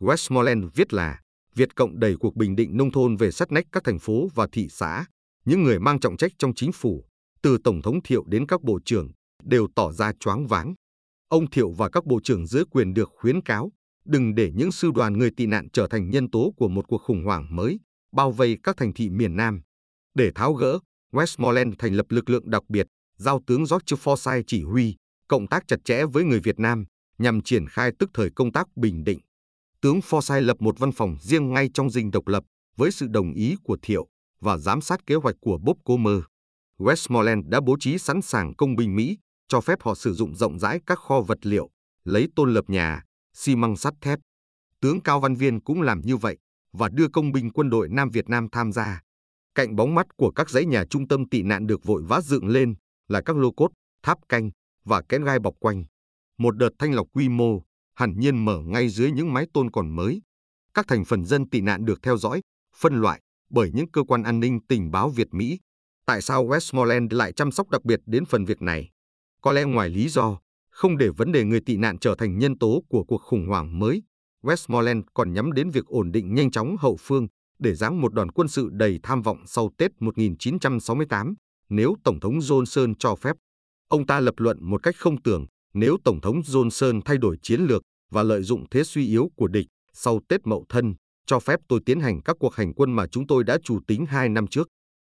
Westmoreland 0.00 0.68
viết 0.74 0.92
là, 0.92 1.20
Việt 1.54 1.76
Cộng 1.76 2.00
đẩy 2.00 2.16
cuộc 2.20 2.36
bình 2.36 2.56
định 2.56 2.76
nông 2.76 2.92
thôn 2.92 3.16
về 3.16 3.30
sát 3.30 3.52
nách 3.52 3.64
các 3.72 3.84
thành 3.84 3.98
phố 3.98 4.28
và 4.34 4.46
thị 4.52 4.68
xã. 4.70 5.04
Những 5.44 5.62
người 5.62 5.78
mang 5.78 6.00
trọng 6.00 6.16
trách 6.16 6.32
trong 6.38 6.54
chính 6.54 6.72
phủ, 6.72 7.04
từ 7.42 7.58
Tổng 7.64 7.82
thống 7.82 8.02
Thiệu 8.02 8.24
đến 8.26 8.46
các 8.46 8.62
bộ 8.62 8.78
trưởng, 8.84 9.08
đều 9.44 9.68
tỏ 9.74 9.92
ra 9.92 10.12
choáng 10.20 10.46
váng. 10.46 10.74
Ông 11.28 11.50
Thiệu 11.50 11.70
và 11.70 11.88
các 11.90 12.06
bộ 12.06 12.20
trưởng 12.24 12.46
dưới 12.46 12.64
quyền 12.70 12.94
được 12.94 13.10
khuyến 13.14 13.42
cáo 13.42 13.72
đừng 14.04 14.34
để 14.34 14.52
những 14.54 14.72
sư 14.72 14.90
đoàn 14.94 15.18
người 15.18 15.30
tị 15.36 15.46
nạn 15.46 15.68
trở 15.72 15.86
thành 15.88 16.10
nhân 16.10 16.30
tố 16.30 16.52
của 16.56 16.68
một 16.68 16.88
cuộc 16.88 16.98
khủng 16.98 17.24
hoảng 17.24 17.56
mới, 17.56 17.80
bao 18.12 18.32
vây 18.32 18.58
các 18.62 18.76
thành 18.76 18.92
thị 18.94 19.10
miền 19.10 19.36
Nam. 19.36 19.62
Để 20.14 20.30
tháo 20.34 20.52
gỡ, 20.52 20.78
Westmoreland 21.12 21.72
thành 21.78 21.94
lập 21.94 22.06
lực 22.08 22.30
lượng 22.30 22.50
đặc 22.50 22.62
biệt, 22.68 22.86
giao 23.16 23.40
tướng 23.46 23.58
George 23.58 23.96
Forsyth 24.04 24.42
chỉ 24.46 24.62
huy, 24.62 24.96
cộng 25.28 25.46
tác 25.46 25.64
chặt 25.68 25.76
chẽ 25.84 26.04
với 26.04 26.24
người 26.24 26.40
Việt 26.40 26.58
Nam 26.58 26.84
nhằm 27.18 27.40
triển 27.40 27.66
khai 27.68 27.90
tức 27.98 28.10
thời 28.14 28.30
công 28.30 28.52
tác 28.52 28.76
bình 28.76 29.04
định. 29.04 29.18
Tướng 29.80 30.00
Forsyth 30.00 30.40
lập 30.40 30.56
một 30.60 30.78
văn 30.78 30.92
phòng 30.92 31.16
riêng 31.20 31.52
ngay 31.52 31.70
trong 31.74 31.90
dinh 31.90 32.10
độc 32.10 32.28
lập 32.28 32.44
với 32.76 32.90
sự 32.90 33.06
đồng 33.10 33.32
ý 33.32 33.56
của 33.64 33.76
Thiệu 33.82 34.06
và 34.40 34.56
giám 34.58 34.80
sát 34.80 35.06
kế 35.06 35.14
hoạch 35.14 35.36
của 35.40 35.58
Bob 35.58 35.76
Comer. 35.84 36.22
Westmoreland 36.78 37.48
đã 37.48 37.60
bố 37.60 37.76
trí 37.80 37.98
sẵn 37.98 38.22
sàng 38.22 38.54
công 38.54 38.76
binh 38.76 38.96
Mỹ, 38.96 39.18
cho 39.48 39.60
phép 39.60 39.82
họ 39.82 39.94
sử 39.94 40.14
dụng 40.14 40.34
rộng 40.34 40.58
rãi 40.58 40.80
các 40.86 40.98
kho 40.98 41.20
vật 41.20 41.38
liệu, 41.42 41.70
lấy 42.04 42.28
tôn 42.36 42.54
lập 42.54 42.64
nhà, 42.68 43.02
xi 43.34 43.56
măng 43.56 43.76
sắt 43.76 43.94
thép. 44.00 44.18
Tướng 44.80 45.00
Cao 45.00 45.20
Văn 45.20 45.34
Viên 45.34 45.60
cũng 45.60 45.82
làm 45.82 46.00
như 46.00 46.16
vậy 46.16 46.38
và 46.72 46.88
đưa 46.88 47.08
công 47.08 47.32
binh 47.32 47.50
quân 47.50 47.70
đội 47.70 47.88
Nam 47.88 48.10
Việt 48.10 48.28
Nam 48.28 48.48
tham 48.52 48.72
gia. 48.72 49.00
Cạnh 49.54 49.76
bóng 49.76 49.94
mắt 49.94 50.06
của 50.16 50.30
các 50.30 50.50
dãy 50.50 50.66
nhà 50.66 50.84
trung 50.90 51.08
tâm 51.08 51.28
tị 51.28 51.42
nạn 51.42 51.66
được 51.66 51.84
vội 51.84 52.02
vã 52.08 52.20
dựng 52.20 52.46
lên 52.46 52.74
là 53.08 53.22
các 53.24 53.36
lô 53.36 53.52
cốt, 53.52 53.68
tháp 54.02 54.18
canh 54.28 54.50
và 54.84 55.02
kén 55.08 55.24
gai 55.24 55.38
bọc 55.38 55.54
quanh. 55.60 55.84
Một 56.38 56.56
đợt 56.56 56.70
thanh 56.78 56.94
lọc 56.94 57.06
quy 57.12 57.28
mô 57.28 57.62
hẳn 57.94 58.20
nhiên 58.20 58.44
mở 58.44 58.58
ngay 58.66 58.88
dưới 58.88 59.10
những 59.10 59.32
mái 59.32 59.46
tôn 59.54 59.70
còn 59.70 59.96
mới. 59.96 60.22
Các 60.74 60.86
thành 60.88 61.04
phần 61.04 61.24
dân 61.24 61.48
tị 61.48 61.60
nạn 61.60 61.84
được 61.84 61.98
theo 62.02 62.16
dõi, 62.16 62.40
phân 62.76 63.00
loại 63.00 63.20
bởi 63.50 63.70
những 63.74 63.90
cơ 63.90 64.02
quan 64.08 64.22
an 64.22 64.40
ninh 64.40 64.58
tình 64.68 64.90
báo 64.90 65.08
Việt 65.08 65.28
Mỹ. 65.34 65.58
Tại 66.06 66.22
sao 66.22 66.46
Westmoreland 66.46 67.08
lại 67.10 67.32
chăm 67.32 67.52
sóc 67.52 67.70
đặc 67.70 67.84
biệt 67.84 68.00
đến 68.06 68.24
phần 68.24 68.44
việc 68.44 68.62
này? 68.62 68.90
Có 69.42 69.52
lẽ 69.52 69.64
ngoài 69.64 69.88
lý 69.88 70.08
do 70.08 70.38
không 70.70 70.98
để 70.98 71.08
vấn 71.16 71.32
đề 71.32 71.44
người 71.44 71.60
tị 71.60 71.76
nạn 71.76 71.98
trở 71.98 72.14
thành 72.18 72.38
nhân 72.38 72.58
tố 72.58 72.82
của 72.88 73.04
cuộc 73.04 73.22
khủng 73.22 73.46
hoảng 73.48 73.78
mới, 73.78 74.02
Westmoreland 74.42 75.02
còn 75.14 75.32
nhắm 75.32 75.52
đến 75.52 75.70
việc 75.70 75.86
ổn 75.86 76.12
định 76.12 76.34
nhanh 76.34 76.50
chóng 76.50 76.76
hậu 76.80 76.96
phương 77.00 77.26
để 77.58 77.74
giáng 77.74 78.00
một 78.00 78.14
đoàn 78.14 78.30
quân 78.30 78.48
sự 78.48 78.68
đầy 78.72 78.98
tham 79.02 79.22
vọng 79.22 79.38
sau 79.46 79.70
Tết 79.78 79.90
1968 80.00 81.34
nếu 81.68 81.94
Tổng 82.04 82.20
thống 82.20 82.38
Johnson 82.38 82.94
cho 82.98 83.14
phép. 83.14 83.36
Ông 83.88 84.06
ta 84.06 84.20
lập 84.20 84.34
luận 84.36 84.58
một 84.60 84.82
cách 84.82 84.96
không 84.96 85.22
tưởng 85.22 85.46
nếu 85.74 85.96
Tổng 86.04 86.20
thống 86.20 86.40
Johnson 86.40 87.00
thay 87.04 87.18
đổi 87.18 87.36
chiến 87.42 87.60
lược 87.60 87.82
và 88.10 88.22
lợi 88.22 88.42
dụng 88.42 88.64
thế 88.70 88.84
suy 88.84 89.06
yếu 89.06 89.28
của 89.36 89.48
địch 89.48 89.66
sau 89.92 90.20
Tết 90.28 90.40
Mậu 90.44 90.64
Thân, 90.68 90.94
cho 91.26 91.40
phép 91.40 91.60
tôi 91.68 91.80
tiến 91.86 92.00
hành 92.00 92.22
các 92.22 92.36
cuộc 92.40 92.54
hành 92.54 92.74
quân 92.74 92.92
mà 92.92 93.06
chúng 93.06 93.26
tôi 93.26 93.44
đã 93.44 93.58
chủ 93.64 93.78
tính 93.86 94.06
hai 94.06 94.28
năm 94.28 94.46
trước, 94.46 94.68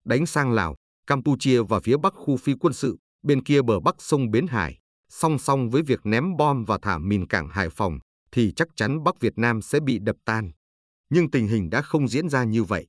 đánh 0.06 0.26
sang 0.26 0.52
Lào, 0.52 0.76
Campuchia 1.08 1.62
và 1.62 1.80
phía 1.80 1.98
bắc 1.98 2.14
khu 2.16 2.38
phi 2.38 2.54
quân 2.60 2.74
sự, 2.74 2.98
bên 3.28 3.44
kia 3.44 3.62
bờ 3.62 3.80
bắc 3.80 3.96
sông 4.00 4.32
Bến 4.32 4.48
Hải, 4.48 4.80
song 5.10 5.40
song 5.40 5.70
với 5.70 5.82
việc 5.82 6.00
ném 6.04 6.38
bom 6.38 6.66
và 6.66 6.78
thả 6.82 6.98
mìn 6.98 7.28
cảng 7.28 7.50
Hải 7.50 7.70
Phòng, 7.70 8.00
thì 8.32 8.54
chắc 8.56 8.68
chắn 8.76 9.04
Bắc 9.04 9.20
Việt 9.20 9.34
Nam 9.38 9.62
sẽ 9.62 9.80
bị 9.80 10.00
đập 10.00 10.16
tan. 10.26 10.52
Nhưng 11.10 11.32
tình 11.32 11.48
hình 11.48 11.70
đã 11.70 11.82
không 11.82 12.08
diễn 12.08 12.30
ra 12.30 12.44
như 12.44 12.64
vậy. 12.64 12.88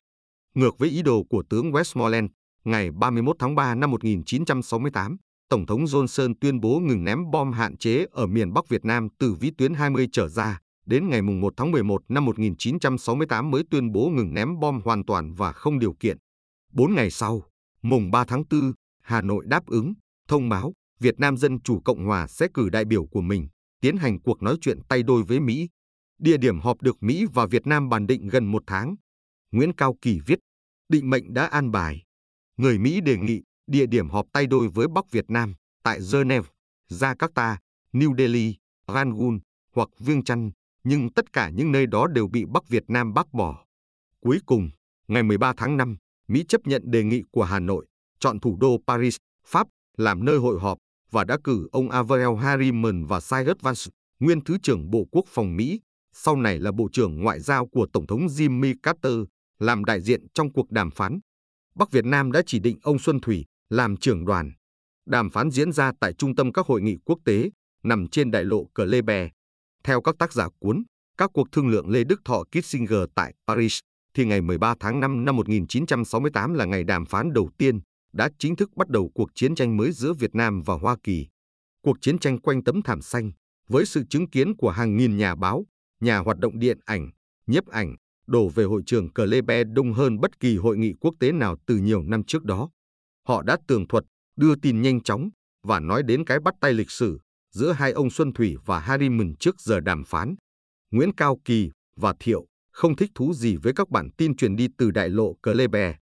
Ngược 0.55 0.79
với 0.79 0.89
ý 0.89 1.03
đồ 1.03 1.23
của 1.31 1.43
tướng 1.51 1.73
Westmoreland, 1.73 2.29
ngày 2.65 2.91
31 2.91 3.37
tháng 3.39 3.55
3 3.55 3.75
năm 3.75 3.91
1968, 3.91 5.17
Tổng 5.49 5.67
thống 5.67 5.85
Johnson 5.85 6.35
tuyên 6.41 6.61
bố 6.61 6.81
ngừng 6.81 7.05
ném 7.05 7.31
bom 7.31 7.53
hạn 7.53 7.77
chế 7.77 8.07
ở 8.13 8.27
miền 8.27 8.53
Bắc 8.53 8.69
Việt 8.69 8.85
Nam 8.85 9.09
từ 9.19 9.35
vĩ 9.41 9.51
tuyến 9.59 9.75
20 9.75 10.09
trở 10.13 10.29
ra, 10.29 10.59
đến 10.87 11.09
ngày 11.09 11.23
1 11.23 11.55
tháng 11.57 11.71
11 11.71 12.03
năm 12.09 12.25
1968 12.25 13.51
mới 13.51 13.63
tuyên 13.71 13.93
bố 13.93 14.09
ngừng 14.09 14.35
ném 14.35 14.61
bom 14.61 14.81
hoàn 14.85 15.05
toàn 15.05 15.35
và 15.35 15.53
không 15.53 15.79
điều 15.79 15.95
kiện. 16.01 16.17
Bốn 16.73 16.95
ngày 16.95 17.11
sau, 17.11 17.43
mùng 17.83 18.11
3 18.11 18.25
tháng 18.25 18.43
4, 18.51 18.73
Hà 19.03 19.23
Nội 19.23 19.45
đáp 19.49 19.67
ứng, 19.67 19.95
thông 20.29 20.49
báo 20.49 20.73
Việt 21.01 21.21
Nam 21.21 21.37
Dân 21.37 21.61
Chủ 21.61 21.81
Cộng 21.85 22.05
Hòa 22.05 22.27
sẽ 22.27 22.49
cử 22.55 22.69
đại 22.69 22.85
biểu 22.85 23.07
của 23.07 23.21
mình, 23.21 23.49
tiến 23.81 23.97
hành 23.97 24.21
cuộc 24.21 24.43
nói 24.43 24.57
chuyện 24.61 24.79
tay 24.89 25.03
đôi 25.03 25.23
với 25.23 25.41
Mỹ. 25.41 25.69
Địa 26.19 26.37
điểm 26.37 26.61
họp 26.61 26.83
được 26.83 27.03
Mỹ 27.03 27.27
và 27.35 27.47
Việt 27.47 27.67
Nam 27.67 27.89
bàn 27.89 28.07
định 28.07 28.29
gần 28.29 28.47
một 28.47 28.63
tháng. 28.67 28.95
Nguyễn 29.53 29.73
Cao 29.73 29.97
Kỳ 30.03 30.21
viết, 30.27 30.39
định 30.89 31.11
mệnh 31.11 31.35
đã 31.35 31.47
an 31.47 31.71
bài. 31.71 32.03
Người 32.57 32.79
Mỹ 32.79 33.01
đề 33.01 33.17
nghị 33.17 33.43
địa 33.67 33.87
điểm 33.87 34.11
họp 34.11 34.27
tay 34.33 34.47
đôi 34.47 34.69
với 34.69 34.89
Bắc 34.89 35.11
Việt 35.11 35.25
Nam 35.29 35.55
tại 35.83 35.99
Geneva, 36.13 36.49
Jakarta, 36.91 37.57
New 37.93 38.17
Delhi, 38.19 38.57
Rangoon 38.89 39.39
hoặc 39.75 39.89
Viêng 39.99 40.25
Chăn, 40.25 40.51
nhưng 40.85 41.13
tất 41.13 41.33
cả 41.33 41.51
những 41.51 41.73
nơi 41.73 41.87
đó 41.87 42.07
đều 42.07 42.29
bị 42.29 42.45
Bắc 42.45 42.69
Việt 42.69 42.85
Nam 42.89 43.15
bác 43.15 43.33
bỏ. 43.33 43.65
Cuối 44.21 44.39
cùng, 44.47 44.71
ngày 45.09 45.23
13 45.23 45.53
tháng 45.57 45.77
5, 45.77 45.97
Mỹ 46.29 46.45
chấp 46.49 46.61
nhận 46.67 46.83
đề 46.85 47.05
nghị 47.05 47.23
của 47.31 47.45
Hà 47.45 47.59
Nội, 47.59 47.87
chọn 48.21 48.41
thủ 48.41 48.57
đô 48.61 48.79
Paris, 48.87 49.17
Pháp 49.47 49.69
làm 49.99 50.25
nơi 50.25 50.39
hội 50.39 50.61
họp 50.61 50.79
và 51.11 51.25
đã 51.25 51.37
cử 51.45 51.69
ông 51.73 51.91
Avril 51.91 52.37
Harriman 52.41 53.05
và 53.05 53.21
Cyrus 53.21 53.61
Vance, 53.61 53.83
nguyên 54.21 54.45
Thứ 54.45 54.59
trưởng 54.63 54.91
Bộ 54.91 55.05
Quốc 55.11 55.25
phòng 55.29 55.57
Mỹ, 55.57 55.81
sau 56.15 56.37
này 56.37 56.59
là 56.59 56.73
Bộ 56.73 56.89
trưởng 56.93 57.23
Ngoại 57.23 57.41
giao 57.41 57.67
của 57.67 57.87
Tổng 57.93 58.07
thống 58.07 58.27
Jimmy 58.27 58.75
Carter, 58.83 59.19
làm 59.59 59.85
đại 59.85 60.01
diện 60.01 60.27
trong 60.35 60.53
cuộc 60.53 60.71
đàm 60.71 60.91
phán. 60.91 61.19
Bắc 61.75 61.91
Việt 61.91 62.05
Nam 62.05 62.33
đã 62.33 62.43
chỉ 62.47 62.59
định 62.59 62.79
ông 62.83 62.99
Xuân 62.99 63.21
Thủy 63.21 63.45
làm 63.71 63.97
trưởng 63.97 64.25
đoàn. 64.25 64.53
Đàm 65.07 65.31
phán 65.31 65.51
diễn 65.51 65.73
ra 65.73 65.93
tại 66.01 66.13
trung 66.13 66.35
tâm 66.35 66.53
các 66.53 66.67
hội 66.67 66.83
nghị 66.83 66.97
quốc 67.05 67.19
tế, 67.25 67.51
nằm 67.83 68.09
trên 68.09 68.31
đại 68.31 68.45
lộ 68.45 68.65
Cờ 68.75 68.85
Lê 68.85 69.03
Bè. 69.03 69.29
Theo 69.85 70.03
các 70.03 70.15
tác 70.19 70.33
giả 70.33 70.49
cuốn, 70.61 70.83
các 71.19 71.31
cuộc 71.35 71.53
thương 71.53 71.69
lượng 71.69 71.91
Lê 71.91 72.05
Đức 72.05 72.21
Thọ 72.25 72.45
Kissinger 72.53 73.01
tại 73.15 73.35
Paris, 73.47 73.79
thì 74.15 74.25
ngày 74.25 74.41
13 74.41 74.75
tháng 74.81 75.01
5 75.01 75.25
năm 75.25 75.37
1968 75.37 76.55
là 76.55 76.65
ngày 76.65 76.85
đàm 76.85 77.07
phán 77.07 77.33
đầu 77.33 77.51
tiên, 77.59 77.81
đã 78.13 78.29
chính 78.39 78.57
thức 78.57 78.71
bắt 78.77 78.89
đầu 78.89 79.11
cuộc 79.15 79.31
chiến 79.35 79.55
tranh 79.55 79.77
mới 79.77 79.93
giữa 79.93 80.13
Việt 80.13 80.35
Nam 80.35 80.63
và 80.63 80.75
Hoa 80.75 80.97
Kỳ. 81.03 81.27
Cuộc 81.83 81.97
chiến 82.01 82.19
tranh 82.19 82.39
quanh 82.39 82.65
tấm 82.65 82.83
thảm 82.83 83.03
xanh, 83.03 83.33
với 83.69 83.87
sự 83.87 84.05
chứng 84.11 84.31
kiến 84.31 84.57
của 84.57 84.71
hàng 84.71 84.97
nghìn 84.97 85.17
nhà 85.17 85.35
báo, 85.35 85.67
nhà 86.01 86.19
hoạt 86.19 86.39
động 86.39 86.59
điện 86.59 86.79
ảnh, 86.85 87.11
nhiếp 87.47 87.67
ảnh, 87.67 87.97
đổ 88.27 88.49
về 88.49 88.65
hội 88.65 88.83
trường 88.87 89.13
Cờ 89.13 89.25
Lê 89.25 89.43
Be 89.43 89.65
đông 89.65 89.93
hơn 89.93 90.21
bất 90.21 90.41
kỳ 90.41 90.57
hội 90.57 90.79
nghị 90.79 90.93
quốc 91.01 91.15
tế 91.21 91.33
nào 91.33 91.57
từ 91.67 91.77
nhiều 91.77 92.03
năm 92.03 92.25
trước 92.25 92.45
đó. 92.45 92.71
Họ 93.29 93.43
đã 93.43 93.57
tường 93.69 93.89
thuật, 93.89 94.05
đưa 94.37 94.55
tin 94.63 94.83
nhanh 94.83 95.03
chóng 95.03 95.29
và 95.63 95.81
nói 95.81 96.03
đến 96.03 96.25
cái 96.25 96.41
bắt 96.41 96.55
tay 96.61 96.73
lịch 96.73 96.91
sử 96.91 97.19
giữa 97.55 97.73
hai 97.73 97.93
ông 97.93 98.11
Xuân 98.11 98.33
Thủy 98.33 98.57
và 98.67 98.79
Harriman 98.81 99.35
trước 99.41 99.61
giờ 99.61 99.81
đàm 99.81 100.05
phán. 100.05 100.35
Nguyễn 100.91 101.13
Cao 101.13 101.39
Kỳ 101.45 101.71
và 101.97 102.15
Thiệu 102.21 102.47
không 102.71 102.97
thích 102.97 103.11
thú 103.15 103.35
gì 103.35 103.57
với 103.57 103.73
các 103.77 103.91
bản 103.91 104.11
tin 104.17 104.37
truyền 104.37 104.57
đi 104.57 104.69
từ 104.79 104.91
đại 104.91 105.09
lộ 105.09 105.35
Cờ 105.43 105.53
Lê 105.53 105.69
Bè. 105.69 105.95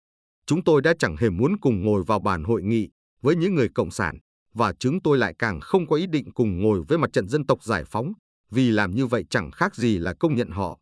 Chúng 0.47 0.65
tôi 0.65 0.83
đã 0.83 0.95
chẳng 0.99 1.17
hề 1.17 1.31
muốn 1.31 1.57
cùng 1.61 1.83
ngồi 1.85 2.03
vào 2.07 2.19
bàn 2.19 2.45
hội 2.45 2.63
nghị 2.63 2.89
với 3.23 3.37
những 3.37 3.55
người 3.55 3.69
cộng 3.75 3.91
sản 3.91 4.19
và 4.55 4.73
chúng 4.73 5.01
tôi 5.03 5.19
lại 5.19 5.35
càng 5.39 5.61
không 5.61 5.87
có 5.87 5.97
ý 5.97 6.07
định 6.07 6.33
cùng 6.33 6.61
ngồi 6.61 6.83
với 6.89 6.99
mặt 6.99 7.13
trận 7.13 7.29
dân 7.29 7.47
tộc 7.47 7.65
giải 7.65 7.85
phóng 7.85 8.13
vì 8.51 8.71
làm 8.71 8.95
như 8.95 9.07
vậy 9.07 9.25
chẳng 9.31 9.51
khác 9.51 9.77
gì 9.77 9.99
là 9.99 10.15
công 10.15 10.35
nhận 10.35 10.51
họ. 10.51 10.79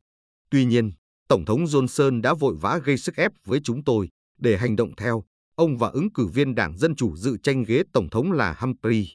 Tuy 0.50 0.64
nhiên, 0.64 0.92
Tổng 1.28 1.44
thống 1.44 1.64
Johnson 1.64 2.20
đã 2.20 2.34
vội 2.34 2.56
vã 2.60 2.78
gây 2.84 2.96
sức 2.96 3.16
ép 3.16 3.32
với 3.44 3.60
chúng 3.64 3.84
tôi 3.84 4.08
để 4.38 4.56
hành 4.56 4.76
động 4.76 4.96
theo. 4.96 5.24
Ông 5.54 5.78
và 5.78 5.88
ứng 5.88 6.12
cử 6.12 6.26
viên 6.26 6.54
Đảng 6.54 6.78
Dân 6.78 6.96
Chủ 6.96 7.16
dự 7.16 7.36
tranh 7.42 7.62
ghế 7.62 7.82
Tổng 7.92 8.10
thống 8.10 8.32
là 8.32 8.56
Humphrey. 8.58 9.08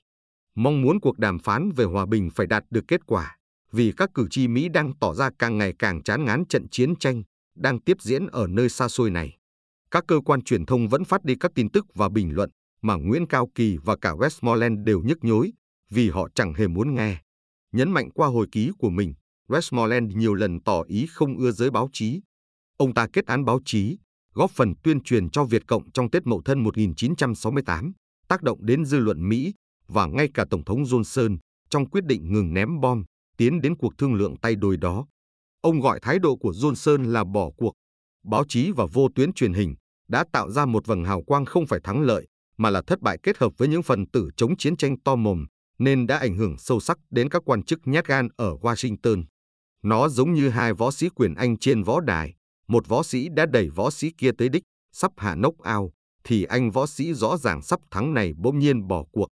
Mong 0.55 0.81
muốn 0.81 0.99
cuộc 0.99 1.17
đàm 1.17 1.39
phán 1.39 1.71
về 1.71 1.85
hòa 1.85 2.05
bình 2.05 2.29
phải 2.35 2.47
đạt 2.47 2.63
được 2.69 2.83
kết 2.87 3.05
quả, 3.05 3.37
vì 3.71 3.93
các 3.97 4.09
cử 4.13 4.27
tri 4.31 4.47
Mỹ 4.47 4.69
đang 4.69 4.93
tỏ 4.99 5.13
ra 5.13 5.29
càng 5.39 5.57
ngày 5.57 5.73
càng 5.79 6.03
chán 6.03 6.25
ngán 6.25 6.45
trận 6.45 6.67
chiến 6.71 6.95
tranh 6.95 7.23
đang 7.55 7.79
tiếp 7.81 7.97
diễn 8.01 8.27
ở 8.27 8.47
nơi 8.47 8.69
xa 8.69 8.87
xôi 8.87 9.09
này. 9.09 9.38
Các 9.91 10.03
cơ 10.07 10.19
quan 10.25 10.41
truyền 10.41 10.65
thông 10.65 10.87
vẫn 10.87 11.03
phát 11.03 11.23
đi 11.23 11.35
các 11.39 11.51
tin 11.55 11.71
tức 11.71 11.85
và 11.95 12.09
bình 12.09 12.35
luận 12.35 12.49
mà 12.81 12.95
Nguyễn 12.95 13.27
Cao 13.27 13.49
Kỳ 13.55 13.77
và 13.83 13.95
cả 14.01 14.13
Westmoreland 14.13 14.83
đều 14.83 15.01
nhức 15.01 15.17
nhối 15.21 15.53
vì 15.89 16.09
họ 16.09 16.27
chẳng 16.35 16.53
hề 16.53 16.67
muốn 16.67 16.95
nghe. 16.95 17.21
Nhấn 17.71 17.91
mạnh 17.91 18.09
qua 18.11 18.27
hồi 18.27 18.47
ký 18.51 18.71
của 18.79 18.89
mình, 18.89 19.13
Westmoreland 19.47 20.17
nhiều 20.17 20.33
lần 20.33 20.59
tỏ 20.61 20.81
ý 20.87 21.07
không 21.11 21.37
ưa 21.37 21.51
giới 21.51 21.71
báo 21.71 21.89
chí. 21.93 22.21
Ông 22.77 22.93
ta 22.93 23.07
kết 23.13 23.25
án 23.25 23.45
báo 23.45 23.59
chí, 23.65 23.97
góp 24.33 24.51
phần 24.51 24.73
tuyên 24.83 25.01
truyền 25.01 25.29
cho 25.29 25.43
Việt 25.43 25.67
Cộng 25.67 25.91
trong 25.91 26.09
Tết 26.09 26.25
Mậu 26.25 26.41
Thân 26.45 26.63
1968, 26.63 27.91
tác 28.27 28.41
động 28.41 28.65
đến 28.65 28.85
dư 28.85 28.99
luận 28.99 29.29
Mỹ 29.29 29.53
và 29.87 30.05
ngay 30.05 30.29
cả 30.33 30.45
Tổng 30.49 30.63
thống 30.65 30.83
Johnson 30.83 31.37
trong 31.69 31.89
quyết 31.89 32.05
định 32.05 32.33
ngừng 32.33 32.53
ném 32.53 32.79
bom, 32.79 33.03
tiến 33.37 33.61
đến 33.61 33.77
cuộc 33.77 33.97
thương 33.97 34.13
lượng 34.13 34.35
tay 34.37 34.55
đôi 34.55 34.77
đó. 34.77 35.07
Ông 35.61 35.79
gọi 35.79 35.99
thái 36.01 36.19
độ 36.19 36.35
của 36.35 36.51
Johnson 36.51 37.11
là 37.11 37.23
bỏ 37.23 37.49
cuộc. 37.57 37.73
Báo 38.23 38.43
chí 38.47 38.71
và 38.71 38.85
vô 38.93 39.07
tuyến 39.15 39.33
truyền 39.33 39.53
hình 39.53 39.75
đã 40.07 40.23
tạo 40.31 40.51
ra 40.51 40.65
một 40.65 40.87
vầng 40.87 41.03
hào 41.03 41.21
quang 41.21 41.45
không 41.45 41.67
phải 41.67 41.79
thắng 41.83 42.01
lợi, 42.01 42.27
mà 42.57 42.69
là 42.69 42.81
thất 42.87 43.01
bại 43.01 43.17
kết 43.23 43.37
hợp 43.37 43.53
với 43.57 43.67
những 43.67 43.83
phần 43.83 44.05
tử 44.05 44.29
chống 44.37 44.57
chiến 44.57 44.77
tranh 44.77 44.99
to 44.99 45.15
mồm, 45.15 45.45
nên 45.79 46.07
đã 46.07 46.17
ảnh 46.17 46.35
hưởng 46.35 46.57
sâu 46.57 46.79
sắc 46.79 46.97
đến 47.09 47.29
các 47.29 47.41
quan 47.45 47.63
chức 47.63 47.79
nhát 47.85 48.07
gan 48.07 48.27
ở 48.37 48.55
Washington. 48.55 49.23
Nó 49.83 50.09
giống 50.09 50.33
như 50.33 50.49
hai 50.49 50.73
võ 50.73 50.91
sĩ 50.91 51.09
quyền 51.09 51.33
Anh 51.33 51.57
trên 51.57 51.83
võ 51.83 51.99
đài, 51.99 52.33
một 52.67 52.87
võ 52.87 53.03
sĩ 53.03 53.29
đã 53.29 53.45
đẩy 53.45 53.69
võ 53.69 53.91
sĩ 53.91 54.11
kia 54.17 54.31
tới 54.37 54.49
đích, 54.49 54.63
sắp 54.91 55.11
hạ 55.17 55.35
nốc 55.35 55.59
ao, 55.59 55.91
thì 56.23 56.43
anh 56.43 56.71
võ 56.71 56.87
sĩ 56.87 57.13
rõ 57.13 57.37
ràng 57.37 57.61
sắp 57.61 57.79
thắng 57.91 58.13
này 58.13 58.33
bỗng 58.37 58.59
nhiên 58.59 58.87
bỏ 58.87 59.03
cuộc. 59.11 59.27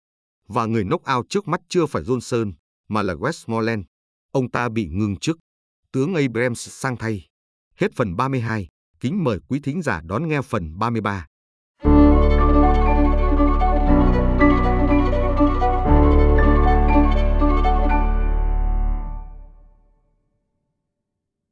Và 0.49 0.67
người 0.67 0.85
nốc 0.85 1.05
ao 1.05 1.23
trước 1.29 1.49
mắt 1.49 1.61
chưa 1.69 1.87
phải 1.87 2.03
Johnson, 2.03 2.53
mà 2.89 3.03
là 3.03 3.15
Westmoreland. 3.15 3.83
Ông 4.33 4.51
ta 4.51 4.69
bị 4.69 4.89
ngừng 4.89 5.17
chức. 5.17 5.39
Tướng 5.93 6.15
Abrams 6.15 6.69
sang 6.69 6.97
thay. 6.97 7.27
Hết 7.77 7.89
phần 7.97 8.17
32, 8.17 8.69
kính 9.05 9.25
mời 9.25 9.39
quý 9.49 9.61
thính 9.61 9.83
giả 9.83 10.01
đón 10.05 10.29
nghe 10.29 10.43
phần 10.43 10.79
33. 10.79 11.27